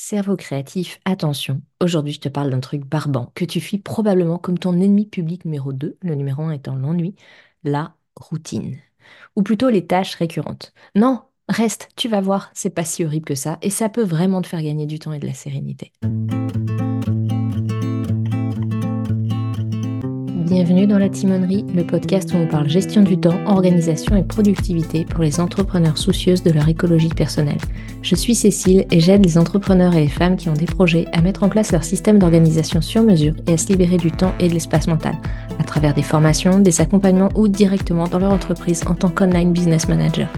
Cerveau 0.00 0.36
créatif, 0.36 1.00
attention. 1.04 1.60
Aujourd'hui, 1.82 2.12
je 2.12 2.20
te 2.20 2.28
parle 2.28 2.50
d'un 2.50 2.60
truc 2.60 2.84
barbant 2.84 3.32
que 3.34 3.44
tu 3.44 3.60
fuis 3.60 3.78
probablement 3.78 4.38
comme 4.38 4.56
ton 4.56 4.74
ennemi 4.74 5.06
public 5.06 5.44
numéro 5.44 5.72
2, 5.72 5.98
le 6.00 6.14
numéro 6.14 6.44
1 6.44 6.52
étant 6.52 6.76
l'ennui, 6.76 7.16
la 7.64 7.96
routine. 8.14 8.76
Ou 9.34 9.42
plutôt 9.42 9.70
les 9.70 9.88
tâches 9.88 10.14
récurrentes. 10.14 10.72
Non, 10.94 11.22
reste, 11.48 11.88
tu 11.96 12.08
vas 12.08 12.20
voir, 12.20 12.52
c'est 12.54 12.70
pas 12.70 12.84
si 12.84 13.04
horrible 13.04 13.24
que 13.24 13.34
ça 13.34 13.58
et 13.60 13.70
ça 13.70 13.88
peut 13.88 14.04
vraiment 14.04 14.40
te 14.40 14.46
faire 14.46 14.62
gagner 14.62 14.86
du 14.86 15.00
temps 15.00 15.12
et 15.12 15.18
de 15.18 15.26
la 15.26 15.34
sérénité. 15.34 15.92
Bienvenue 20.48 20.86
dans 20.86 20.98
la 20.98 21.10
Timonerie, 21.10 21.66
le 21.74 21.84
podcast 21.84 22.32
où 22.32 22.38
on 22.38 22.46
parle 22.46 22.70
gestion 22.70 23.02
du 23.02 23.18
temps, 23.18 23.38
organisation 23.44 24.16
et 24.16 24.22
productivité 24.22 25.04
pour 25.04 25.22
les 25.22 25.40
entrepreneurs 25.40 25.98
soucieuses 25.98 26.42
de 26.42 26.50
leur 26.50 26.66
écologie 26.70 27.10
personnelle. 27.10 27.58
Je 28.00 28.14
suis 28.14 28.34
Cécile 28.34 28.86
et 28.90 28.98
j'aide 28.98 29.22
les 29.22 29.36
entrepreneurs 29.36 29.94
et 29.94 30.00
les 30.00 30.08
femmes 30.08 30.38
qui 30.38 30.48
ont 30.48 30.54
des 30.54 30.64
projets 30.64 31.04
à 31.12 31.20
mettre 31.20 31.42
en 31.42 31.50
place 31.50 31.70
leur 31.70 31.84
système 31.84 32.18
d'organisation 32.18 32.80
sur 32.80 33.02
mesure 33.02 33.34
et 33.46 33.52
à 33.52 33.56
se 33.58 33.68
libérer 33.68 33.98
du 33.98 34.10
temps 34.10 34.32
et 34.40 34.48
de 34.48 34.54
l'espace 34.54 34.86
mental, 34.86 35.16
à 35.58 35.64
travers 35.64 35.92
des 35.92 36.02
formations, 36.02 36.60
des 36.60 36.80
accompagnements 36.80 37.28
ou 37.34 37.46
directement 37.46 38.08
dans 38.08 38.18
leur 38.18 38.32
entreprise 38.32 38.84
en 38.86 38.94
tant 38.94 39.10
qu'online 39.10 39.52
business 39.52 39.86
manager. 39.86 40.28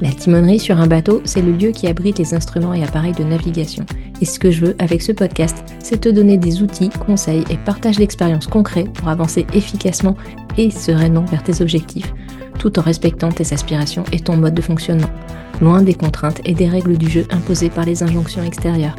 La 0.00 0.10
timonerie 0.10 0.58
sur 0.58 0.78
un 0.78 0.88
bateau, 0.88 1.22
c'est 1.24 1.40
le 1.40 1.52
lieu 1.52 1.70
qui 1.70 1.86
abrite 1.86 2.18
les 2.18 2.34
instruments 2.34 2.74
et 2.74 2.82
appareils 2.82 3.14
de 3.14 3.24
navigation. 3.24 3.86
Et 4.22 4.24
ce 4.24 4.38
que 4.38 4.50
je 4.50 4.64
veux 4.64 4.76
avec 4.78 5.02
ce 5.02 5.12
podcast, 5.12 5.62
c'est 5.78 6.00
te 6.00 6.08
donner 6.08 6.38
des 6.38 6.62
outils, 6.62 6.88
conseils 6.88 7.44
et 7.50 7.58
partage 7.58 7.98
d'expériences 7.98 8.46
concrets 8.46 8.84
pour 8.84 9.08
avancer 9.08 9.46
efficacement 9.52 10.16
et 10.56 10.70
sereinement 10.70 11.26
vers 11.26 11.42
tes 11.42 11.60
objectifs, 11.60 12.14
tout 12.58 12.78
en 12.78 12.82
respectant 12.82 13.30
tes 13.30 13.52
aspirations 13.52 14.04
et 14.12 14.20
ton 14.20 14.38
mode 14.38 14.54
de 14.54 14.62
fonctionnement, 14.62 15.10
loin 15.60 15.82
des 15.82 15.92
contraintes 15.92 16.40
et 16.46 16.54
des 16.54 16.66
règles 16.66 16.96
du 16.96 17.10
jeu 17.10 17.26
imposées 17.30 17.68
par 17.68 17.84
les 17.84 18.02
injonctions 18.02 18.42
extérieures. 18.42 18.96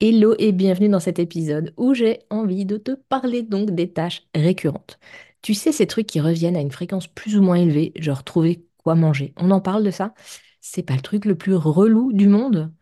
Hello 0.00 0.34
et 0.38 0.50
bienvenue 0.50 0.88
dans 0.88 1.00
cet 1.00 1.20
épisode 1.20 1.72
où 1.76 1.94
j'ai 1.94 2.20
envie 2.30 2.64
de 2.64 2.78
te 2.78 2.92
parler 3.08 3.42
donc 3.42 3.70
des 3.70 3.92
tâches 3.92 4.22
récurrentes. 4.34 4.98
Tu 5.42 5.54
sais, 5.54 5.70
ces 5.70 5.86
trucs 5.86 6.06
qui 6.08 6.20
reviennent 6.20 6.56
à 6.56 6.60
une 6.60 6.72
fréquence 6.72 7.06
plus 7.06 7.36
ou 7.36 7.42
moins 7.42 7.56
élevée, 7.56 7.92
genre 7.96 8.24
trouver 8.24 8.64
manger. 8.94 9.34
On 9.36 9.50
en 9.50 9.60
parle 9.60 9.84
de 9.84 9.90
ça 9.90 10.14
C'est 10.60 10.82
pas 10.82 10.94
le 10.94 11.00
truc 11.02 11.24
le 11.24 11.36
plus 11.36 11.54
relou 11.54 12.12
du 12.12 12.28
monde 12.28 12.72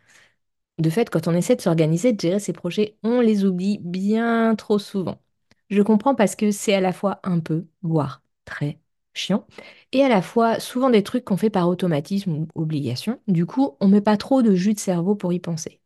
De 0.78 0.90
fait, 0.90 1.10
quand 1.10 1.28
on 1.28 1.34
essaie 1.34 1.56
de 1.56 1.60
s'organiser, 1.62 2.12
de 2.12 2.20
gérer 2.20 2.40
ses 2.40 2.52
projets, 2.52 2.96
on 3.02 3.20
les 3.20 3.44
oublie 3.44 3.78
bien 3.82 4.54
trop 4.56 4.78
souvent. 4.78 5.20
Je 5.70 5.82
comprends 5.82 6.14
parce 6.14 6.36
que 6.36 6.50
c'est 6.50 6.74
à 6.74 6.80
la 6.80 6.92
fois 6.92 7.20
un 7.24 7.40
peu, 7.40 7.66
voire 7.82 8.22
très 8.44 8.78
chiant, 9.14 9.46
et 9.92 10.02
à 10.04 10.08
la 10.08 10.20
fois 10.22 10.60
souvent 10.60 10.90
des 10.90 11.02
trucs 11.02 11.24
qu'on 11.24 11.36
fait 11.38 11.50
par 11.50 11.68
automatisme 11.68 12.32
ou 12.32 12.48
obligation. 12.54 13.20
Du 13.28 13.46
coup, 13.46 13.76
on 13.80 13.88
met 13.88 14.02
pas 14.02 14.16
trop 14.18 14.42
de 14.42 14.54
jus 14.54 14.74
de 14.74 14.78
cerveau 14.78 15.14
pour 15.16 15.32
y 15.32 15.40
penser. 15.40 15.80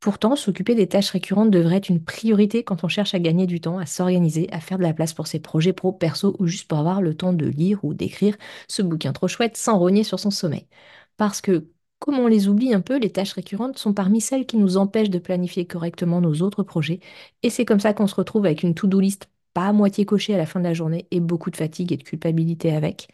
Pourtant, 0.00 0.36
s'occuper 0.36 0.74
des 0.76 0.86
tâches 0.88 1.10
récurrentes 1.10 1.50
devrait 1.50 1.76
être 1.76 1.88
une 1.88 2.02
priorité 2.04 2.62
quand 2.62 2.84
on 2.84 2.88
cherche 2.88 3.14
à 3.14 3.18
gagner 3.18 3.46
du 3.46 3.60
temps, 3.60 3.78
à 3.78 3.86
s'organiser, 3.86 4.48
à 4.52 4.60
faire 4.60 4.78
de 4.78 4.84
la 4.84 4.94
place 4.94 5.12
pour 5.12 5.26
ses 5.26 5.40
projets 5.40 5.72
pro, 5.72 5.92
perso 5.92 6.36
ou 6.38 6.46
juste 6.46 6.68
pour 6.68 6.78
avoir 6.78 7.02
le 7.02 7.14
temps 7.16 7.32
de 7.32 7.46
lire 7.46 7.84
ou 7.84 7.94
d'écrire 7.94 8.36
ce 8.68 8.82
bouquin 8.82 9.12
trop 9.12 9.26
chouette 9.28 9.56
sans 9.56 9.76
rogner 9.78 10.04
sur 10.04 10.20
son 10.20 10.30
sommeil. 10.30 10.68
Parce 11.16 11.40
que, 11.40 11.68
comme 11.98 12.18
on 12.18 12.28
les 12.28 12.46
oublie 12.48 12.72
un 12.74 12.80
peu, 12.80 12.96
les 12.98 13.10
tâches 13.10 13.32
récurrentes 13.32 13.76
sont 13.78 13.92
parmi 13.92 14.20
celles 14.20 14.46
qui 14.46 14.56
nous 14.56 14.76
empêchent 14.76 15.10
de 15.10 15.18
planifier 15.18 15.66
correctement 15.66 16.20
nos 16.20 16.42
autres 16.42 16.62
projets, 16.62 17.00
et 17.42 17.50
c'est 17.50 17.64
comme 17.64 17.80
ça 17.80 17.92
qu'on 17.92 18.06
se 18.06 18.14
retrouve 18.14 18.46
avec 18.46 18.62
une 18.62 18.74
to-do 18.74 19.00
list 19.00 19.28
pas 19.52 19.66
à 19.68 19.72
moitié 19.72 20.04
cochée 20.06 20.34
à 20.34 20.38
la 20.38 20.46
fin 20.46 20.60
de 20.60 20.64
la 20.64 20.74
journée 20.74 21.08
et 21.10 21.20
beaucoup 21.20 21.50
de 21.50 21.56
fatigue 21.56 21.92
et 21.92 21.96
de 21.96 22.02
culpabilité 22.04 22.72
avec. 22.74 23.08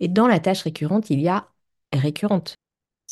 Et 0.00 0.08
dans 0.08 0.26
la 0.28 0.40
tâche 0.40 0.62
récurrente, 0.62 1.10
il 1.10 1.20
y 1.20 1.28
a 1.28 1.48
récurrente. 1.94 2.59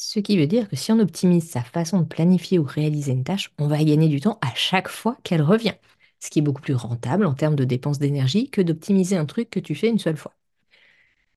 Ce 0.01 0.21
qui 0.21 0.39
veut 0.39 0.47
dire 0.47 0.69
que 0.69 0.77
si 0.77 0.93
on 0.93 0.99
optimise 1.01 1.51
sa 1.51 1.61
façon 1.63 1.99
de 2.01 2.05
planifier 2.07 2.61
ou 2.61 2.63
réaliser 2.63 3.11
une 3.11 3.25
tâche, 3.25 3.51
on 3.59 3.67
va 3.67 3.83
gagner 3.83 4.07
du 4.09 4.21
temps 4.21 4.39
à 4.43 4.55
chaque 4.55 4.87
fois 4.87 5.19
qu'elle 5.25 5.43
revient. 5.43 5.75
Ce 6.21 6.31
qui 6.31 6.39
est 6.39 6.43
beaucoup 6.43 6.63
plus 6.63 6.75
rentable 6.77 7.27
en 7.27 7.35
termes 7.35 7.57
de 7.57 7.65
dépenses 7.65 7.99
d'énergie 7.99 8.49
que 8.49 8.61
d'optimiser 8.63 9.17
un 9.17 9.27
truc 9.27 9.51
que 9.51 9.59
tu 9.61 9.75
fais 9.75 9.89
une 9.89 9.99
seule 9.99 10.17
fois. 10.17 10.35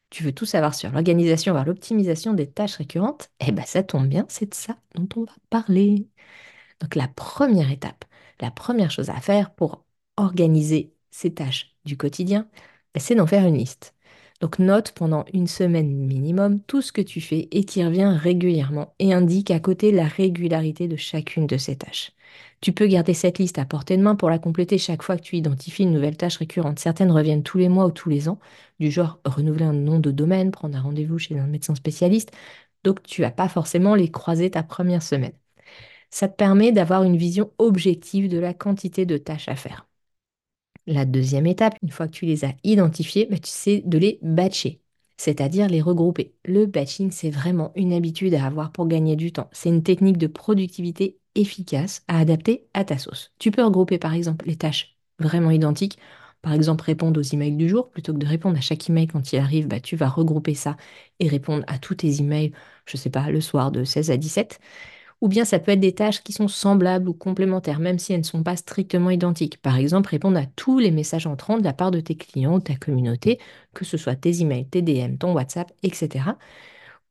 Tu 0.09 0.23
veux 0.23 0.33
tout 0.33 0.45
savoir 0.45 0.75
sur 0.75 0.91
l'organisation 0.91 1.53
vers 1.53 1.65
l'optimisation 1.65 2.33
des 2.33 2.49
tâches 2.49 2.75
récurrentes? 2.75 3.31
Eh 3.39 3.51
bien 3.51 3.65
ça 3.65 3.81
tombe 3.83 4.07
bien, 4.07 4.25
c'est 4.29 4.49
de 4.49 4.53
ça 4.55 4.77
dont 4.95 5.07
on 5.15 5.23
va 5.23 5.33
parler. 5.49 6.07
Donc 6.81 6.95
la 6.95 7.07
première 7.09 7.71
étape, 7.71 8.05
la 8.41 8.51
première 8.51 8.91
chose 8.91 9.09
à 9.09 9.21
faire 9.21 9.53
pour 9.55 9.85
organiser 10.17 10.93
ces 11.11 11.33
tâches 11.33 11.75
du 11.85 11.97
quotidien, 11.97 12.49
ben, 12.93 13.01
c'est 13.01 13.15
d'en 13.15 13.27
faire 13.27 13.45
une 13.47 13.57
liste. 13.57 13.95
Donc 14.41 14.57
note 14.59 14.91
pendant 14.93 15.23
une 15.33 15.47
semaine 15.47 15.89
minimum 15.95 16.61
tout 16.61 16.81
ce 16.81 16.91
que 16.91 17.01
tu 17.01 17.21
fais 17.21 17.47
et 17.51 17.63
qui 17.63 17.85
revient 17.85 18.17
régulièrement 18.19 18.93
et 18.99 19.13
indique 19.13 19.51
à 19.51 19.59
côté 19.59 19.91
la 19.91 20.05
régularité 20.07 20.87
de 20.87 20.95
chacune 20.95 21.45
de 21.47 21.57
ces 21.57 21.77
tâches. 21.77 22.11
Tu 22.59 22.73
peux 22.73 22.87
garder 22.87 23.13
cette 23.13 23.37
liste 23.39 23.59
à 23.59 23.65
portée 23.65 23.97
de 23.97 24.01
main 24.01 24.15
pour 24.15 24.29
la 24.31 24.39
compléter 24.39 24.77
chaque 24.79 25.03
fois 25.03 25.17
que 25.17 25.21
tu 25.23 25.37
identifies 25.37 25.83
une 25.83 25.93
nouvelle 25.93 26.17
tâche 26.17 26.37
récurrente. 26.37 26.79
Certaines 26.79 27.11
reviennent 27.11 27.43
tous 27.43 27.57
les 27.59 27.69
mois 27.69 27.85
ou 27.85 27.91
tous 27.91 28.09
les 28.09 28.29
ans, 28.29 28.39
du 28.79 28.89
genre 28.91 29.19
renouveler 29.25 29.65
un 29.65 29.73
nom 29.73 29.99
de 29.99 30.11
domaine, 30.11 30.51
prendre 30.51 30.77
un 30.77 30.81
rendez-vous 30.81 31.19
chez 31.19 31.37
un 31.37 31.47
médecin 31.47 31.75
spécialiste. 31.75 32.31
Donc 32.83 33.03
tu 33.03 33.21
vas 33.21 33.31
pas 33.31 33.49
forcément 33.49 33.95
les 33.95 34.09
croiser 34.11 34.49
ta 34.51 34.63
première 34.63 35.03
semaine. 35.03 35.33
Ça 36.11 36.27
te 36.29 36.35
permet 36.35 36.71
d'avoir 36.73 37.03
une 37.03 37.17
vision 37.17 37.51
objective 37.59 38.29
de 38.29 38.39
la 38.39 38.53
quantité 38.55 39.05
de 39.05 39.17
tâches 39.17 39.49
à 39.49 39.55
faire. 39.57 39.87
La 40.87 41.05
deuxième 41.05 41.45
étape, 41.47 41.75
une 41.83 41.91
fois 41.91 42.07
que 42.07 42.13
tu 42.13 42.25
les 42.25 42.43
as 42.45 42.53
identifiés, 42.63 43.27
bah, 43.29 43.37
tu 43.37 43.49
sais 43.49 43.81
de 43.85 43.97
les 43.97 44.19
batcher, 44.23 44.81
c'est-à-dire 45.17 45.67
les 45.67 45.81
regrouper. 45.81 46.33
Le 46.43 46.65
batching, 46.65 47.11
c'est 47.11 47.29
vraiment 47.29 47.71
une 47.75 47.93
habitude 47.93 48.33
à 48.33 48.45
avoir 48.45 48.71
pour 48.71 48.87
gagner 48.87 49.15
du 49.15 49.31
temps. 49.31 49.49
C'est 49.51 49.69
une 49.69 49.83
technique 49.83 50.17
de 50.17 50.27
productivité 50.27 51.19
efficace 51.35 52.03
à 52.07 52.19
adapter 52.19 52.67
à 52.73 52.83
ta 52.83 52.97
sauce. 52.97 53.31
Tu 53.39 53.51
peux 53.51 53.63
regrouper 53.63 53.99
par 53.99 54.13
exemple 54.13 54.45
les 54.47 54.55
tâches 54.57 54.97
vraiment 55.19 55.51
identiques. 55.51 55.97
Par 56.41 56.53
exemple, 56.53 56.83
répondre 56.83 57.19
aux 57.19 57.23
emails 57.23 57.55
du 57.55 57.69
jour, 57.69 57.91
plutôt 57.91 58.13
que 58.13 58.17
de 58.17 58.25
répondre 58.25 58.57
à 58.57 58.61
chaque 58.61 58.89
email 58.89 59.05
quand 59.05 59.31
il 59.31 59.37
arrive, 59.37 59.67
bah, 59.67 59.79
tu 59.79 59.95
vas 59.95 60.09
regrouper 60.09 60.55
ça 60.55 60.75
et 61.19 61.27
répondre 61.27 61.63
à 61.67 61.77
tous 61.77 61.93
tes 61.95 62.19
emails, 62.19 62.51
je 62.87 62.97
ne 62.97 62.99
sais 62.99 63.11
pas, 63.11 63.29
le 63.29 63.41
soir 63.41 63.71
de 63.71 63.83
16 63.83 64.09
à 64.09 64.17
17 64.17 64.59
ou 65.21 65.27
bien 65.27 65.45
ça 65.45 65.59
peut 65.59 65.71
être 65.71 65.79
des 65.79 65.93
tâches 65.95 66.23
qui 66.23 66.33
sont 66.33 66.47
semblables 66.47 67.07
ou 67.09 67.13
complémentaires, 67.13 67.79
même 67.79 67.99
si 67.99 68.13
elles 68.13 68.19
ne 68.21 68.25
sont 68.25 68.43
pas 68.43 68.55
strictement 68.57 69.09
identiques. 69.11 69.61
Par 69.61 69.77
exemple, 69.77 70.09
répondre 70.09 70.37
à 70.39 70.45
tous 70.55 70.79
les 70.79 70.91
messages 70.91 71.27
entrants 71.27 71.57
de 71.59 71.63
la 71.63 71.73
part 71.73 71.91
de 71.91 71.99
tes 71.99 72.15
clients 72.15 72.55
ou 72.55 72.59
ta 72.61 72.75
communauté, 72.75 73.39
que 73.73 73.85
ce 73.85 73.97
soit 73.97 74.15
tes 74.15 74.41
emails, 74.41 74.67
tes 74.67 74.81
DM, 74.81 75.17
ton 75.17 75.33
WhatsApp, 75.33 75.71
etc. 75.83 76.37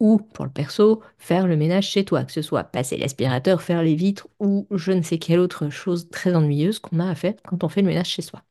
Ou, 0.00 0.18
pour 0.18 0.44
le 0.46 0.50
perso, 0.50 1.02
faire 1.18 1.46
le 1.46 1.56
ménage 1.56 1.88
chez 1.88 2.04
toi, 2.04 2.24
que 2.24 2.32
ce 2.32 2.42
soit 2.42 2.64
passer 2.64 2.96
l'aspirateur, 2.96 3.62
faire 3.62 3.82
les 3.82 3.94
vitres 3.96 4.28
ou 4.40 4.66
je 4.72 4.92
ne 4.92 5.02
sais 5.02 5.18
quelle 5.18 5.40
autre 5.40 5.68
chose 5.70 6.08
très 6.10 6.34
ennuyeuse 6.34 6.78
qu'on 6.80 7.00
a 7.00 7.10
à 7.10 7.14
faire 7.14 7.34
quand 7.46 7.64
on 7.64 7.68
fait 7.68 7.82
le 7.82 7.88
ménage 7.88 8.08
chez 8.08 8.22
soi. 8.22 8.42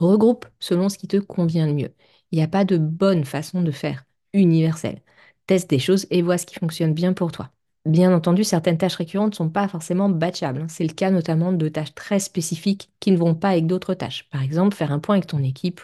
Regroupe 0.00 0.46
selon 0.60 0.88
ce 0.88 0.98
qui 0.98 1.06
te 1.08 1.16
convient 1.18 1.66
le 1.66 1.74
mieux. 1.74 1.94
Il 2.32 2.36
n'y 2.38 2.42
a 2.44 2.48
pas 2.48 2.64
de 2.64 2.76
bonne 2.78 3.24
façon 3.24 3.62
de 3.62 3.70
faire 3.70 4.04
universelle. 4.32 5.02
Teste 5.46 5.70
des 5.70 5.78
choses 5.78 6.06
et 6.10 6.22
vois 6.22 6.38
ce 6.38 6.46
qui 6.46 6.56
fonctionne 6.56 6.94
bien 6.94 7.12
pour 7.12 7.32
toi. 7.32 7.50
Bien 7.88 8.12
entendu, 8.14 8.44
certaines 8.44 8.78
tâches 8.78 8.94
récurrentes 8.96 9.32
ne 9.32 9.36
sont 9.36 9.50
pas 9.50 9.66
forcément 9.68 10.08
batchables. 10.10 10.62
Hein. 10.62 10.68
C'est 10.68 10.84
le 10.86 10.92
cas 10.94 11.10
notamment 11.10 11.52
de 11.52 11.68
tâches 11.68 11.94
très 11.94 12.20
spécifiques 12.20 12.90
qui 13.00 13.10
ne 13.12 13.16
vont 13.18 13.34
pas 13.34 13.50
avec 13.50 13.66
d'autres 13.66 13.94
tâches. 13.94 14.28
Par 14.30 14.42
exemple, 14.42 14.76
faire 14.76 14.92
un 14.92 15.00
point 15.00 15.16
avec 15.16 15.26
ton 15.28 15.42
équipe 15.42 15.80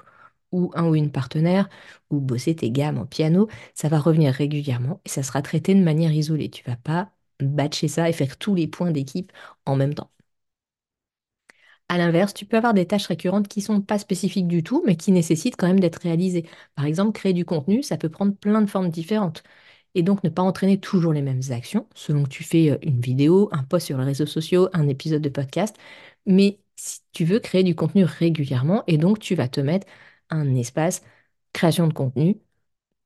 ou 0.53 0.71
un 0.77 0.87
ou 0.89 0.95
une 0.95 1.11
partenaire, 1.11 1.69
ou 2.11 2.21
bosser 2.21 2.55
tes 2.55 2.71
gammes 2.71 2.99
en 2.99 3.07
piano, 3.07 3.49
ça 3.75 3.89
va 3.89 3.99
revenir 3.99 4.33
régulièrement 4.35 5.01
et 5.05 5.09
ça 5.11 5.23
sera 5.25 5.43
traité 5.43 5.75
de 5.75 5.83
manière 5.83 6.13
isolée. 6.13 6.51
Tu 6.51 6.63
vas 6.65 6.77
pas 6.77 7.11
batcher 7.41 7.89
ça 7.89 8.09
et 8.09 8.15
faire 8.15 8.39
tous 8.39 8.55
les 8.55 8.69
points 8.69 8.93
d'équipe 8.93 9.33
en 9.67 9.75
même 9.77 9.95
temps. 9.95 10.11
À 11.89 11.99
l'inverse, 11.99 12.35
tu 12.35 12.47
peux 12.47 12.57
avoir 12.57 12.75
des 12.75 12.87
tâches 12.87 13.07
récurrentes 13.07 13.49
qui 13.49 13.61
ne 13.61 13.65
sont 13.65 13.81
pas 13.83 13.99
spécifiques 13.99 14.49
du 14.49 14.63
tout, 14.63 14.83
mais 14.87 14.97
qui 14.97 15.13
nécessitent 15.13 15.57
quand 15.57 15.67
même 15.67 15.81
d'être 15.81 16.01
réalisées. 16.03 16.47
Par 16.77 16.87
exemple, 16.87 17.13
créer 17.13 17.33
du 17.35 17.45
contenu, 17.45 17.83
ça 17.83 17.99
peut 17.99 18.09
prendre 18.09 18.35
plein 18.35 18.63
de 18.63 18.67
formes 18.71 18.89
différentes 18.91 19.43
et 19.95 20.03
donc 20.03 20.25
ne 20.25 20.29
pas 20.29 20.43
entraîner 20.43 20.79
toujours 20.81 21.13
les 21.13 21.23
mêmes 21.23 21.43
actions 21.51 21.87
selon 21.95 22.25
que 22.25 22.29
tu 22.29 22.45
fais 22.45 22.71
euh, 22.71 22.79
une 22.83 23.01
vidéo, 23.01 23.49
un 23.53 23.63
post 23.65 23.87
sur 23.87 23.99
les 23.99 24.05
réseaux 24.05 24.27
sociaux, 24.27 24.69
un 24.73 24.89
épisode 24.89 25.23
de 25.23 25.29
podcast. 25.29 25.77
Mais 26.27 26.61
si 26.77 27.01
tu 27.13 27.25
veux 27.25 27.39
créer 27.41 27.63
du 27.63 27.75
contenu 27.75 28.05
régulièrement, 28.05 28.85
et 28.87 28.99
donc 28.99 29.19
tu 29.19 29.35
vas 29.35 29.49
te 29.49 29.61
mettre 29.61 29.87
un 30.31 30.55
espace 30.57 31.03
création 31.53 31.87
de 31.89 31.93
contenu 31.93 32.41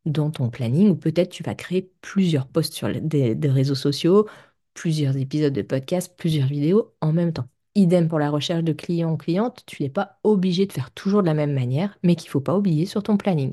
dans 0.05 0.31
ton 0.31 0.51
planning, 0.51 0.91
ou 0.91 0.97
peut-être 0.97 1.31
tu 1.31 1.43
vas 1.43 1.55
créer 1.55 1.93
plusieurs 2.01 2.47
posts 2.49 2.75
sur 2.75 2.89
des, 3.01 3.35
des 3.35 3.51
réseaux 3.51 3.75
sociaux, 3.75 4.29
plusieurs 4.75 5.17
épisodes 5.17 5.53
de 5.53 5.63
podcast, 5.63 6.15
plusieurs 6.17 6.49
vidéos 6.49 6.95
en 7.01 7.13
même 7.13 7.33
temps. 7.33 7.49
Idem 7.75 8.09
pour 8.09 8.19
la 8.19 8.31
recherche 8.31 8.65
de 8.65 8.73
clients 8.73 9.13
ou 9.13 9.17
clientes, 9.17 9.65
tu 9.67 9.83
n'es 9.83 9.91
pas 9.91 10.19
obligé 10.25 10.67
de 10.67 10.73
faire 10.73 10.91
toujours 10.93 11.23
de 11.23 11.27
la 11.27 11.35
même 11.35 11.53
manière, 11.53 11.99
mais 12.03 12.17
qu'il 12.17 12.29
ne 12.29 12.33
faut 12.33 12.41
pas 12.41 12.57
oublier 12.57 12.87
sur 12.87 13.03
ton 13.03 13.17
planning. 13.17 13.53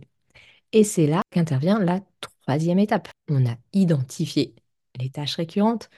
Et 0.73 0.83
c'est 0.83 1.07
là 1.07 1.21
qu'intervient 1.31 1.79
la 1.79 2.01
troisième 2.45 2.79
étape. 2.79 3.09
On 3.29 3.45
a 3.45 3.55
identifié 3.73 4.55
les 4.99 5.09
tâches 5.09 5.35
récurrentes, 5.35 5.89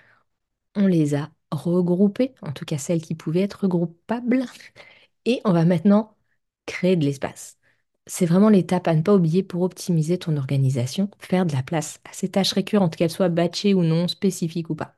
on 0.76 0.88
les 0.88 1.16
a 1.16 1.30
regroupées, 1.52 2.34
en 2.42 2.52
tout 2.54 2.66
cas 2.66 2.78
celles 2.78 3.02
qui 3.02 3.16
pouvaient 3.16 3.42
être 3.42 3.62
regroupables, 3.64 4.46
et 5.26 5.42
on 5.46 5.54
va 5.54 5.66
maintenant 5.66 6.16
créer 6.66 6.96
de 6.96 7.06
l'espace. 7.06 7.58
c'est 8.08 8.26
vraiment 8.26 8.50
l'étape 8.50 8.88
à 8.88 8.96
ne 8.96 9.02
pas 9.02 9.16
oublier 9.16 9.44
pour 9.44 9.64
optimiser 9.64 10.18
ton 10.18 10.38
organisation, 10.38 11.10
faire 11.20 11.46
de 11.46 11.54
la 11.54 11.64
place 11.64 12.00
à 12.06 12.14
ces 12.14 12.30
tâches 12.30 12.54
récurrentes, 12.54 12.96
qu'elles 12.96 13.12
soient 13.12 13.30
batchées 13.30 13.74
ou 13.74 13.84
non, 13.84 14.08
spécifiques 14.08 14.70
ou 14.70 14.76
pas. 14.76 14.96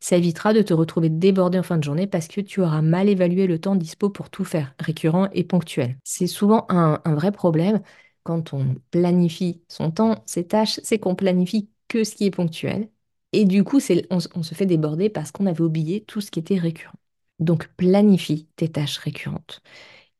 Ça 0.00 0.16
évitera 0.16 0.52
de 0.52 0.62
te 0.62 0.74
retrouver 0.74 1.08
débordé 1.10 1.58
en 1.58 1.62
fin 1.62 1.78
de 1.78 1.84
journée 1.84 2.06
parce 2.06 2.28
que 2.28 2.40
tu 2.40 2.60
auras 2.60 2.82
mal 2.82 3.08
évalué 3.08 3.46
le 3.46 3.60
temps 3.60 3.76
dispo 3.76 4.10
pour 4.10 4.30
tout 4.30 4.44
faire, 4.44 4.74
récurrent 4.80 5.28
et 5.32 5.44
ponctuel. 5.44 5.96
C'est 6.04 6.26
souvent 6.26 6.66
un, 6.70 7.00
vrai 7.06 7.32
problème 7.32 7.80
quand 8.22 8.52
on 8.54 8.76
planifie 8.90 9.62
son 9.68 9.90
temps, 9.90 10.22
ses 10.26 10.46
tâches, 10.46 10.80
c'est 10.82 10.98
qu'on 10.98 11.14
planifie 11.14 11.70
que 11.88 12.04
ce 12.04 12.14
qui 12.14 12.26
est 12.26 12.30
ponctuel. 12.30 12.88
Et 13.32 13.44
du 13.44 13.64
coup, 13.64 13.80
on, 14.10 14.20
se 14.20 14.54
fait 14.54 14.66
déborder 14.66 15.08
parce 15.08 15.32
qu'on 15.32 15.46
avait 15.46 15.62
oublié 15.62 16.04
tout 16.04 16.20
ce 16.20 16.30
qui 16.30 16.38
était 16.38 16.58
récurrent. 16.58 16.98
Donc 17.38 17.68
planifie 17.76 18.48
tes 18.56 18.68
tâches 18.70 18.98
récurrentes. 18.98 19.62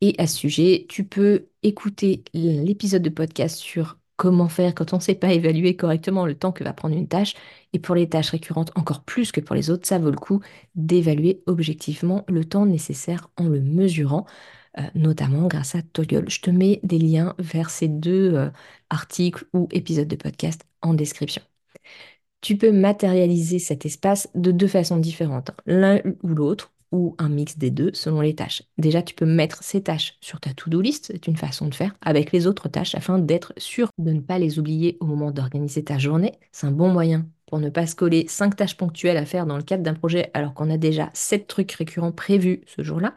Et 0.00 0.14
à 0.18 0.26
ce 0.26 0.36
sujet, 0.38 0.86
tu 0.88 1.04
peux 1.04 1.48
écouter 1.62 2.24
l'épisode 2.34 3.02
de 3.02 3.10
podcast 3.10 3.56
sur 3.56 3.98
comment 4.16 4.48
faire 4.48 4.74
quand 4.74 4.92
on 4.92 4.96
ne 4.96 5.02
sait 5.02 5.14
pas 5.14 5.32
évaluer 5.32 5.76
correctement 5.76 6.26
le 6.26 6.34
temps 6.36 6.52
que 6.52 6.64
va 6.64 6.72
prendre 6.72 6.96
une 6.96 7.08
tâche. 7.08 7.34
Et 7.72 7.78
pour 7.78 7.94
les 7.94 8.08
tâches 8.08 8.30
récurrentes, 8.30 8.72
encore 8.76 9.02
plus 9.04 9.32
que 9.32 9.40
pour 9.40 9.56
les 9.56 9.70
autres, 9.70 9.86
ça 9.86 9.98
vaut 9.98 10.10
le 10.10 10.16
coup 10.16 10.40
d'évaluer 10.74 11.42
objectivement 11.46 12.24
le 12.28 12.44
temps 12.44 12.66
nécessaire 12.66 13.30
en 13.36 13.48
le 13.48 13.60
mesurant, 13.60 14.26
euh, 14.78 14.82
notamment 14.94 15.46
grâce 15.48 15.74
à 15.74 15.82
Toggle. 15.82 16.30
Je 16.30 16.40
te 16.40 16.50
mets 16.50 16.80
des 16.82 16.98
liens 16.98 17.34
vers 17.38 17.70
ces 17.70 17.88
deux 17.88 18.34
euh, 18.34 18.50
articles 18.90 19.44
ou 19.52 19.68
épisodes 19.70 20.08
de 20.08 20.16
podcast 20.16 20.64
en 20.82 20.94
description. 20.94 21.42
Tu 22.40 22.56
peux 22.56 22.72
matérialiser 22.72 23.58
cet 23.58 23.86
espace 23.86 24.28
de 24.34 24.50
deux 24.50 24.66
façons 24.66 24.96
différentes, 24.96 25.52
l'un 25.66 26.00
ou 26.22 26.28
l'autre, 26.28 26.72
ou 26.90 27.14
un 27.18 27.28
mix 27.28 27.56
des 27.58 27.70
deux 27.70 27.90
selon 27.94 28.20
les 28.20 28.34
tâches. 28.34 28.62
Déjà, 28.78 29.02
tu 29.02 29.14
peux 29.14 29.24
mettre 29.24 29.62
ces 29.64 29.82
tâches 29.82 30.18
sur 30.20 30.40
ta 30.40 30.52
to-do 30.52 30.80
list, 30.80 31.06
c'est 31.12 31.26
une 31.26 31.36
façon 31.36 31.66
de 31.66 31.74
faire, 31.74 31.94
avec 32.02 32.32
les 32.32 32.46
autres 32.46 32.68
tâches 32.68 32.94
afin 32.94 33.18
d'être 33.18 33.52
sûr 33.56 33.88
de 33.98 34.12
ne 34.12 34.20
pas 34.20 34.38
les 34.38 34.58
oublier 34.58 34.98
au 35.00 35.06
moment 35.06 35.30
d'organiser 35.30 35.82
ta 35.84 35.98
journée. 35.98 36.32
C'est 36.52 36.66
un 36.66 36.72
bon 36.72 36.92
moyen 36.92 37.26
pour 37.46 37.60
ne 37.60 37.70
pas 37.70 37.86
se 37.86 37.94
coller 37.96 38.26
cinq 38.28 38.56
tâches 38.56 38.76
ponctuelles 38.76 39.16
à 39.16 39.26
faire 39.26 39.46
dans 39.46 39.56
le 39.56 39.62
cadre 39.62 39.82
d'un 39.82 39.94
projet 39.94 40.30
alors 40.34 40.54
qu'on 40.54 40.70
a 40.70 40.76
déjà 40.78 41.10
sept 41.14 41.46
trucs 41.46 41.72
récurrents 41.72 42.12
prévus 42.12 42.62
ce 42.66 42.82
jour-là. 42.82 43.14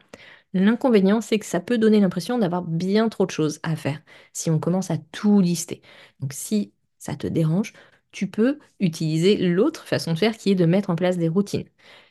L'inconvénient, 0.58 1.20
c'est 1.22 1.38
que 1.40 1.46
ça 1.46 1.60
peut 1.60 1.78
donner 1.78 2.00
l'impression 2.00 2.40
d'avoir 2.40 2.64
bien 2.64 3.10
trop 3.10 3.26
de 3.26 3.32
choses 3.32 3.60
à 3.64 3.76
faire 3.76 4.02
si 4.34 4.50
on 4.50 4.58
commence 4.60 4.90
à 4.90 4.98
tout 5.12 5.42
lister. 5.42 5.82
Donc 6.22 6.32
si 6.34 6.74
ça 7.00 7.16
te 7.18 7.28
dérange, 7.28 7.74
tu 8.12 8.28
peux 8.30 8.60
utiliser 8.80 9.36
l'autre 9.38 9.86
façon 9.86 10.14
de 10.14 10.18
faire 10.20 10.38
qui 10.38 10.52
est 10.52 10.56
de 10.56 10.66
mettre 10.66 10.90
en 10.90 10.96
place 10.96 11.18
des 11.18 11.28
routines. 11.28 11.68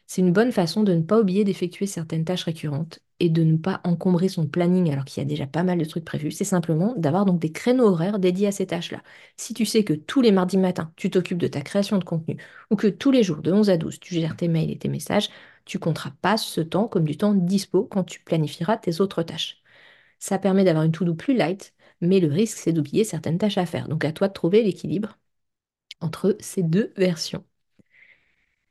C'est 0.07 0.21
une 0.21 0.33
bonne 0.33 0.53
façon 0.53 0.83
de 0.83 0.93
ne 0.95 1.03
pas 1.03 1.21
oublier 1.21 1.45
d'effectuer 1.45 1.87
certaines 1.87 2.27
tâches 2.27 2.45
récurrentes 2.45 3.01
et 3.21 3.31
de 3.31 3.43
ne 3.45 3.57
pas 3.57 3.81
encombrer 3.85 4.29
son 4.29 4.47
planning 4.47 4.93
alors 4.93 5.07
qu'il 5.07 5.23
y 5.23 5.27
a 5.27 5.29
déjà 5.29 5.47
pas 5.47 5.63
mal 5.63 5.79
de 5.79 5.85
trucs 5.87 6.05
prévus. 6.05 6.31
C'est 6.33 6.45
simplement 6.45 6.95
d'avoir 6.99 7.25
donc 7.25 7.41
des 7.41 7.53
créneaux 7.53 7.87
horaires 7.89 8.19
dédiés 8.19 8.49
à 8.49 8.53
ces 8.53 8.67
tâches-là. 8.67 9.03
Si 9.39 9.55
tu 9.55 9.65
sais 9.65 9.85
que 9.85 9.95
tous 9.95 10.21
les 10.21 10.33
mardis 10.33 10.59
matins, 10.59 10.93
tu 10.97 11.11
t'occupes 11.11 11.39
de 11.39 11.49
ta 11.49 11.63
création 11.63 11.99
de 11.99 12.05
contenu 12.05 12.37
ou 12.71 12.77
que 12.77 12.89
tous 12.89 13.11
les 13.11 13.23
jours 13.23 13.39
de 13.41 13.53
11 13.53 13.71
à 13.71 13.79
12, 13.79 14.01
tu 14.01 14.15
gères 14.15 14.37
tes 14.37 14.49
mails 14.49 14.71
et 14.71 14.79
tes 14.79 14.89
messages, 14.89 15.31
tu 15.65 15.79
compteras 15.79 16.13
pas 16.23 16.37
ce 16.37 16.61
temps 16.61 16.89
comme 16.89 17.05
du 17.05 17.17
temps 17.17 17.35
dispo 17.35 17.85
quand 17.85 18.05
tu 18.05 18.21
planifieras 18.23 18.77
tes 18.79 19.01
autres 19.01 19.23
tâches. 19.23 19.63
Ça 20.21 20.39
permet 20.39 20.65
d'avoir 20.65 20.85
une 20.85 20.93
to-do 20.93 21.15
plus 21.15 21.37
light, 21.37 21.75
mais 22.01 22.21
le 22.21 22.29
risque 22.29 22.59
c'est 22.59 22.73
d'oublier 22.75 23.05
certaines 23.05 23.39
tâches 23.39 23.59
à 23.59 23.67
faire. 23.67 23.89
Donc 23.89 24.05
à 24.05 24.13
toi 24.13 24.29
de 24.29 24.33
trouver 24.35 24.63
l'équilibre 24.63 25.19
entre 26.01 26.37
ces 26.41 26.63
deux 26.63 26.93
versions. 26.97 27.45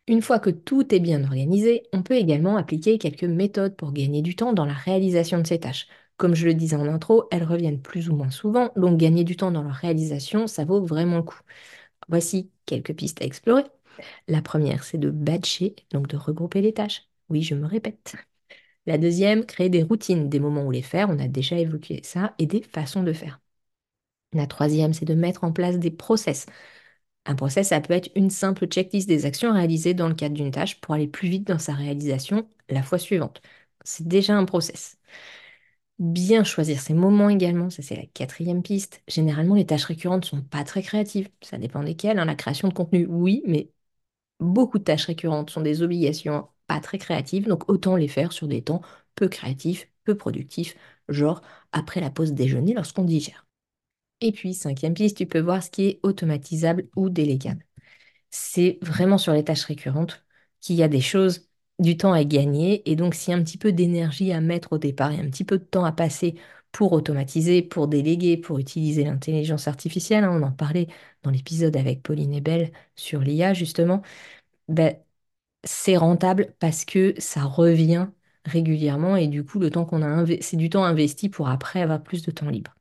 Une 0.08 0.22
fois 0.22 0.40
que 0.40 0.50
tout 0.50 0.94
est 0.94 1.00
bien 1.00 1.24
organisé, 1.24 1.84
on 1.94 2.04
peut 2.04 2.16
également 2.16 2.58
appliquer 2.58 2.98
quelques 2.98 3.24
méthodes 3.24 3.76
pour 3.76 3.92
gagner 3.94 4.22
du 4.22 4.36
temps 4.36 4.54
dans 4.54 4.66
la 4.66 4.74
réalisation 4.74 5.40
de 5.40 5.48
ces 5.48 5.60
tâches. 5.60 5.88
Comme 6.18 6.36
je 6.36 6.46
le 6.46 6.54
disais 6.54 6.76
en 6.76 6.88
intro, 6.88 7.26
elles 7.32 7.44
reviennent 7.44 7.82
plus 7.82 8.10
ou 8.10 8.16
moins 8.16 8.30
souvent, 8.30 8.72
donc 8.76 8.98
gagner 8.98 9.24
du 9.24 9.36
temps 9.38 9.52
dans 9.52 9.64
leur 9.64 9.74
réalisation, 9.76 10.48
ça 10.48 10.66
vaut 10.66 10.86
vraiment 10.86 11.18
le 11.18 11.24
coup. 11.24 11.40
Voici 12.10 12.52
quelques 12.66 12.96
pistes 12.96 13.22
à 13.22 13.26
explorer. 13.26 13.64
La 14.28 14.42
première, 14.42 14.84
c'est 14.84 14.98
de 14.98 15.10
batcher, 15.10 15.76
donc 15.92 16.08
de 16.08 16.18
regrouper 16.18 16.62
les 16.62 16.74
tâches. 16.74 17.08
Oui, 17.30 17.42
je 17.44 17.56
me 17.56 17.66
répète. 17.68 18.16
La 18.88 18.98
deuxième, 18.98 19.46
créer 19.46 19.70
des 19.70 19.84
routines, 19.84 20.30
des 20.30 20.40
moments 20.40 20.66
où 20.66 20.72
les 20.72 20.82
faire, 20.84 21.10
on 21.10 21.20
a 21.20 21.28
déjà 21.28 21.58
évoqué 21.60 22.02
ça, 22.04 22.36
et 22.40 22.48
des 22.48 22.64
façons 22.64 23.04
de 23.04 23.14
faire. 23.14 23.42
La 24.34 24.48
troisième, 24.48 24.94
c'est 24.94 25.06
de 25.06 25.14
mettre 25.14 25.44
en 25.44 25.52
place 25.54 25.78
des 25.80 25.92
process. 25.92 26.46
Un 27.26 27.36
process, 27.36 27.70
ça 27.70 27.82
peut 27.82 27.94
être 27.94 28.12
une 28.16 28.30
simple 28.32 28.68
checklist 28.68 29.08
des 29.08 29.26
actions 29.26 29.54
réalisées 29.54 29.94
dans 29.96 30.10
le 30.10 30.16
cadre 30.16 30.36
d'une 30.36 30.52
tâche 30.52 30.82
pour 30.82 30.96
aller 30.96 31.08
plus 31.08 31.30
vite 31.30 31.48
dans 31.48 31.60
sa 31.60 31.74
réalisation 31.74 32.50
la 32.70 32.84
fois 32.84 33.00
suivante. 33.00 33.42
C'est 33.86 34.08
déjà 34.08 34.36
un 34.38 34.46
process. 34.46 34.98
Bien 36.00 36.44
choisir 36.44 36.82
ses 36.82 36.94
moments 36.94 37.30
également, 37.30 37.70
ça 37.70 37.82
c'est 37.84 37.96
la 37.96 38.06
quatrième 38.08 38.64
piste. 38.64 39.04
Généralement, 39.08 39.56
les 39.56 39.66
tâches 39.66 39.86
récurrentes 39.86 40.24
ne 40.24 40.28
sont 40.40 40.42
pas 40.42 40.64
très 40.64 40.82
créatives. 40.82 41.30
Ça 41.42 41.58
dépend 41.58 41.84
desquelles. 41.84 42.18
Hein. 42.20 42.26
La 42.26 42.36
création 42.36 42.68
de 42.68 42.74
contenu, 42.74 43.06
oui, 43.08 43.44
mais 43.46 43.70
beaucoup 44.44 44.80
de 44.80 44.84
tâches 44.84 45.06
récurrentes 45.06 45.50
sont 45.50 45.62
des 45.62 45.82
obligations 45.82 46.48
pas 46.68 46.80
très 46.80 46.98
créatives, 46.98 47.48
donc 47.48 47.70
autant 47.70 47.96
les 47.96 48.08
faire 48.08 48.32
sur 48.32 48.48
des 48.48 48.64
temps 48.64 48.82
peu 49.16 49.28
créatifs, 49.28 49.90
peu 50.04 50.16
productifs, 50.16 50.76
genre 51.10 51.42
après 51.72 52.02
la 52.02 52.10
pause 52.10 52.34
déjeuner 52.34 52.74
lorsqu'on 52.74 53.04
digère. 53.04 53.46
Et 54.22 54.32
puis, 54.32 54.54
cinquième 54.54 54.94
piste, 54.94 55.18
tu 55.18 55.26
peux 55.26 55.40
voir 55.40 55.64
ce 55.64 55.70
qui 55.70 55.86
est 55.86 56.00
automatisable 56.04 56.88
ou 56.96 57.10
délégable. 57.10 57.66
C'est 58.32 58.80
vraiment 58.82 59.18
sur 59.18 59.34
les 59.34 59.44
tâches 59.44 59.66
récurrentes 59.66 60.26
qu'il 60.62 60.76
y 60.76 60.84
a 60.84 60.88
des 60.88 61.02
choses, 61.02 61.50
du 61.80 61.98
temps 61.98 62.14
à 62.14 62.24
gagner. 62.24 62.90
Et 62.92 62.96
donc, 62.96 63.16
s'il 63.16 63.32
y 63.32 63.36
a 63.36 63.40
un 63.40 63.44
petit 63.44 63.58
peu 63.58 63.72
d'énergie 63.74 64.32
à 64.34 64.42
mettre 64.42 64.74
au 64.74 64.78
départ 64.78 65.12
et 65.12 65.20
un 65.20 65.30
petit 65.30 65.44
peu 65.46 65.58
de 65.60 65.64
temps 65.64 65.86
à 65.86 65.92
passer 65.92 66.36
pour 66.74 66.94
automatiser, 66.94 67.64
pour 67.64 67.88
déléguer, 67.90 68.38
pour 68.38 68.60
utiliser 68.60 69.06
l'intelligence 69.06 69.70
artificielle, 69.70 70.26
hein, 70.26 70.32
on 70.34 70.44
en 70.44 70.54
parlait 70.54 70.90
dans 71.24 71.32
l'épisode 71.32 71.78
avec 71.78 72.04
Pauline 72.04 72.34
et 72.34 72.42
Belle 72.42 72.74
sur 72.98 73.22
l'IA, 73.22 73.56
justement, 73.56 74.04
ben, 74.70 74.96
c'est 75.66 75.98
rentable 75.98 76.56
parce 76.60 76.86
que 76.86 77.16
ça 77.20 77.44
revient 77.46 78.08
régulièrement 78.46 79.18
et 79.18 79.28
du 79.28 79.46
coup, 79.46 79.60
le 79.60 79.72
temps 79.72 79.86
qu'on 79.86 80.04
a 80.04 80.26
c'est 80.42 80.58
du 80.58 80.70
temps 80.70 80.86
investi 80.86 81.30
pour 81.30 81.50
après 81.50 81.82
avoir 81.82 82.04
plus 82.04 82.24
de 82.24 82.32
temps 82.32 82.50
libre 82.50 82.74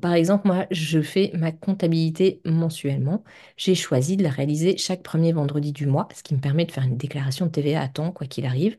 par 0.00 0.14
exemple, 0.14 0.46
moi, 0.46 0.66
je 0.70 1.02
fais 1.02 1.30
ma 1.34 1.52
comptabilité 1.52 2.40
mensuellement. 2.46 3.24
J'ai 3.56 3.74
choisi 3.74 4.16
de 4.16 4.22
la 4.22 4.30
réaliser 4.30 4.76
chaque 4.78 5.02
premier 5.02 5.32
vendredi 5.32 5.72
du 5.72 5.86
mois, 5.86 6.08
ce 6.14 6.22
qui 6.22 6.34
me 6.34 6.40
permet 6.40 6.64
de 6.64 6.72
faire 6.72 6.84
une 6.84 6.96
déclaration 6.96 7.46
de 7.46 7.50
TVA 7.50 7.82
à 7.82 7.88
temps, 7.88 8.12
quoi 8.12 8.26
qu'il 8.26 8.46
arrive. 8.46 8.78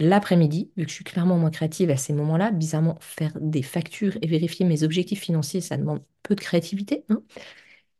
L'après-midi, 0.00 0.70
vu 0.76 0.84
que 0.84 0.90
je 0.90 0.94
suis 0.94 1.04
clairement 1.04 1.38
moins 1.38 1.50
créative 1.50 1.90
à 1.90 1.96
ces 1.96 2.12
moments-là, 2.12 2.52
bizarrement, 2.52 2.98
faire 3.00 3.32
des 3.40 3.62
factures 3.62 4.16
et 4.22 4.26
vérifier 4.28 4.64
mes 4.66 4.82
objectifs 4.84 5.20
financiers, 5.20 5.60
ça 5.60 5.76
demande 5.76 6.02
peu 6.22 6.34
de 6.36 6.40
créativité. 6.40 7.04
Hein 7.08 7.22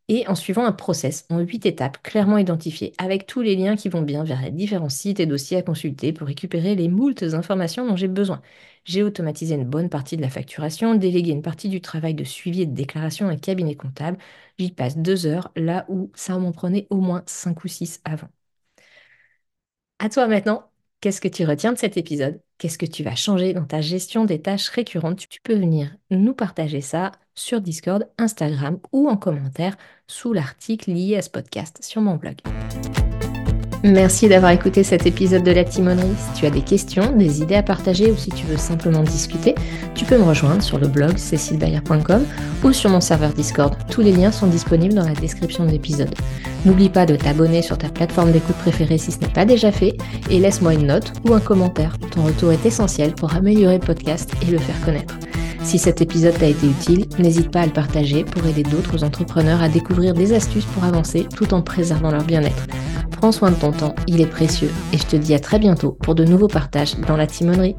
et 0.09 0.27
en 0.27 0.35
suivant 0.35 0.65
un 0.65 0.73
process 0.73 1.27
en 1.31 1.39
huit 1.41 1.67
étapes 1.67 2.03
clairement 2.03 2.39
identifiées, 2.39 2.95
avec 2.99 3.27
tous 3.27 3.43
les 3.43 3.57
liens 3.57 3.77
qui 3.77 3.89
vont 3.91 4.01
bien 4.03 4.25
vers 4.25 4.41
les 4.43 4.51
différents 4.51 4.89
sites 4.89 5.21
et 5.21 5.27
dossiers 5.27 5.59
à 5.59 5.63
consulter 5.63 6.13
pour 6.15 6.27
récupérer 6.27 6.75
les 6.75 6.89
moultes 6.89 7.23
informations 7.23 7.87
dont 7.87 7.97
j'ai 7.97 8.09
besoin. 8.09 8.41
J'ai 8.85 9.03
automatisé 9.03 9.55
une 9.55 9.65
bonne 9.69 9.91
partie 9.91 10.17
de 10.17 10.23
la 10.23 10.31
facturation, 10.31 10.95
délégué 10.95 11.31
une 11.33 11.43
partie 11.43 11.69
du 11.69 11.81
travail 11.83 12.15
de 12.15 12.25
suivi 12.25 12.63
et 12.63 12.67
de 12.67 12.75
déclaration 12.75 13.29
à 13.29 13.33
un 13.33 13.37
cabinet 13.37 13.75
comptable. 13.77 14.17
J'y 14.59 14.71
passe 14.73 14.97
deux 14.97 15.27
heures, 15.27 15.53
là 15.57 15.85
où 15.89 16.11
ça 16.15 16.39
m'en 16.39 16.53
prenait 16.53 16.87
au 16.91 16.97
moins 17.01 17.23
cinq 17.27 17.65
ou 17.65 17.69
six 17.69 18.01
avant. 18.05 18.29
À 20.01 20.09
toi 20.09 20.27
maintenant, 20.29 20.68
qu'est-ce 21.01 21.21
que 21.21 21.29
tu 21.29 21.45
retiens 21.45 21.73
de 21.73 21.79
cet 21.79 21.97
épisode? 21.97 22.41
Qu'est-ce 22.59 22.79
que 22.79 22.87
tu 22.87 23.03
vas 23.03 23.15
changer 23.15 23.53
dans 23.53 23.65
ta 23.65 23.81
gestion 23.81 24.25
des 24.25 24.41
tâches 24.41 24.69
récurrentes? 24.69 25.29
Tu 25.29 25.41
peux 25.43 25.55
venir 25.55 25.95
nous 26.11 26.35
partager 26.35 26.81
ça 26.81 27.13
sur 27.35 27.61
Discord, 27.61 28.09
Instagram 28.19 28.79
ou 28.93 29.09
en 29.09 29.17
commentaire 29.17 29.77
sous 30.07 30.33
l'article 30.33 30.91
lié 30.91 31.17
à 31.17 31.23
ce 31.23 31.31
podcast 31.31 31.79
sur 31.83 32.01
mon 32.01 32.17
blog. 32.17 32.37
Merci 33.85 34.29
d'avoir 34.29 34.51
écouté 34.51 34.83
cet 34.83 35.07
épisode 35.07 35.45
de 35.45 35.53
La 35.53 35.63
Timonerie. 35.63 36.09
Si 36.17 36.41
tu 36.41 36.47
as 36.47 36.51
des 36.51 36.63
questions, 36.63 37.13
des 37.13 37.43
idées 37.43 37.55
à 37.55 37.63
partager 37.63 38.11
ou 38.11 38.17
si 38.17 38.31
tu 38.31 38.45
veux 38.47 38.57
simplement 38.57 39.05
discuter, 39.05 39.55
tu 39.95 40.05
peux 40.05 40.19
me 40.19 40.25
rejoindre 40.25 40.63
sur 40.63 40.79
le 40.79 40.89
blog 40.89 41.17
cécilebayer.com 41.17 42.25
ou 42.65 42.73
sur 42.73 42.91
mon 42.91 43.01
serveur 43.01 43.33
Discord. 43.33 43.75
Tous 43.89 44.01
les 44.01 44.11
liens 44.11 44.33
sont 44.33 44.49
disponibles 44.49 44.95
dans 44.95 45.07
la 45.07 45.15
description 45.15 45.65
de 45.65 45.71
l'épisode. 45.71 46.13
N'oublie 46.65 46.89
pas 46.89 47.07
de 47.07 47.15
t'abonner 47.15 47.63
sur 47.63 47.79
ta 47.79 47.89
plateforme 47.89 48.33
d'écoute 48.33 48.57
préférée 48.57 48.99
si 48.99 49.13
ce 49.13 49.21
n'est 49.21 49.29
pas 49.29 49.45
déjà 49.45 49.71
fait 49.71 49.97
et 50.29 50.41
laisse-moi 50.41 50.75
une 50.75 50.89
note 50.89 51.13
ou 51.25 51.35
un 51.35 51.41
commentaire. 51.41 51.97
Ton 52.11 52.25
retour 52.25 52.51
est 52.51 52.67
essentiel 52.67 53.13
pour 53.13 53.35
améliorer 53.35 53.79
le 53.79 53.87
podcast 53.87 54.33
et 54.43 54.51
le 54.51 54.59
faire 54.59 54.81
connaître. 54.85 55.15
Si 55.69 55.79
cet 55.79 56.01
épisode 56.01 56.39
t'a 56.39 56.47
été 56.47 56.67
utile, 56.67 57.05
n'hésite 57.19 57.51
pas 57.51 57.61
à 57.61 57.67
le 57.67 57.73
partager 57.73 58.25
pour 58.25 58.47
aider 58.47 58.63
d'autres 58.63 59.05
entrepreneurs 59.05 59.63
à 59.63 59.69
découvrir 59.69 60.15
des 60.15 60.33
astuces 60.33 60.65
pour 60.65 60.83
avancer 60.83 61.27
tout 61.37 61.53
en 61.53 61.61
préservant 61.61 62.11
leur 62.11 62.25
bien-être. 62.25 62.67
Prends 63.11 63.33
soin 63.33 63.51
de 63.51 63.57
ton 63.57 63.73
temps, 63.73 63.95
il 64.07 64.23
est 64.23 64.27
précieux 64.27 64.71
et 64.95 64.97
je 64.97 65.05
te 65.05 65.17
dis 65.17 65.35
à 65.35 65.39
très 65.39 65.59
bientôt 65.59 65.93
pour 65.93 66.15
de 66.15 66.25
nouveaux 66.25 66.49
partages 66.49 66.97
dans 67.07 67.19
la 67.19 67.27
timonerie. 67.27 67.77